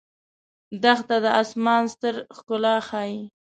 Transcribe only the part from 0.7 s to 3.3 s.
دښته د آسمان ستر ښکلا ښيي.